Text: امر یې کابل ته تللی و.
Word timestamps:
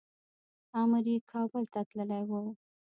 امر 0.81 1.05
یې 1.11 1.17
کابل 1.31 1.63
ته 1.73 1.79
تللی 1.89 2.23
و. 2.29 2.31